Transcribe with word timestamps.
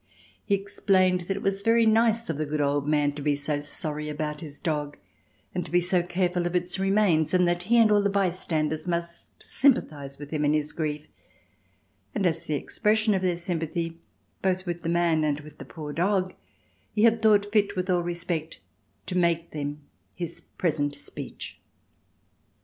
He 0.43 0.55
explained 0.55 1.21
that 1.21 1.37
it 1.37 1.43
was 1.43 1.61
very 1.61 1.85
nice 1.85 2.27
of 2.27 2.39
the 2.39 2.45
good 2.47 2.59
old 2.59 2.87
man 2.87 3.11
to 3.11 3.21
be 3.21 3.35
so 3.35 3.59
sorry 3.61 4.09
about 4.09 4.41
his 4.41 4.59
dog 4.59 4.97
and 5.53 5.63
to 5.63 5.69
be 5.69 5.79
so 5.79 6.01
careful 6.01 6.47
of 6.47 6.55
its 6.55 6.79
remains 6.79 7.35
and 7.35 7.47
that 7.47 7.61
he 7.69 7.77
and 7.77 7.91
all 7.91 8.01
the 8.01 8.09
bystanders 8.09 8.87
must 8.87 9.29
sympathise 9.43 10.17
with 10.17 10.31
him 10.31 10.43
in 10.43 10.53
his 10.53 10.73
grief, 10.73 11.05
and 12.15 12.25
as 12.25 12.45
the 12.45 12.55
expression 12.55 13.13
of 13.13 13.21
their 13.21 13.37
sympathy, 13.37 13.99
both 14.41 14.65
with 14.65 14.81
the 14.81 14.89
man 14.89 15.23
and 15.23 15.41
with 15.41 15.59
the 15.59 15.65
poor 15.65 15.93
dog, 15.93 16.33
he 16.95 17.03
had 17.03 17.21
thought 17.21 17.51
fit, 17.53 17.75
with 17.75 17.87
all 17.87 18.01
respect, 18.01 18.57
to 19.05 19.15
make 19.15 19.51
them 19.51 19.81
his 20.15 20.41
present 20.57 20.95
speech. 20.95 21.59